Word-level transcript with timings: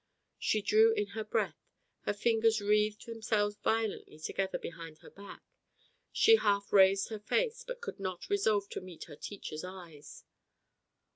She 0.39 0.63
drew 0.63 0.93
in 0.93 1.09
her 1.09 1.23
breath, 1.23 1.69
her 2.05 2.13
fingers 2.15 2.59
wreathed 2.59 3.05
themselves 3.05 3.57
violently 3.57 4.17
together 4.17 4.57
behind 4.57 4.97
her 5.03 5.11
back. 5.11 5.43
She 6.11 6.37
half 6.37 6.73
raised 6.73 7.09
her 7.09 7.19
face, 7.19 7.63
but 7.63 7.81
could 7.81 7.99
not 7.99 8.27
resolve 8.27 8.67
to 8.69 8.81
meet 8.81 9.03
her 9.03 9.15
teacher's 9.15 9.63
eyes. 9.63 10.23